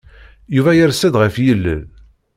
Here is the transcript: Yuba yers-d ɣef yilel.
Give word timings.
Yuba 0.55 0.71
yers-d 0.77 1.15
ɣef 1.21 1.35
yilel. 1.45 1.81